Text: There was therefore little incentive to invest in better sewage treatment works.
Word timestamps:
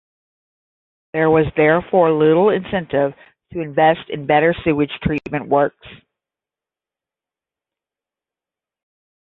There 1.13 1.29
was 1.29 1.45
therefore 1.55 2.11
little 2.11 2.49
incentive 2.49 3.13
to 3.53 3.59
invest 3.61 4.09
in 4.09 4.25
better 4.25 4.51
sewage 4.63 4.89
treatment 5.03 5.47
works. 5.47 5.85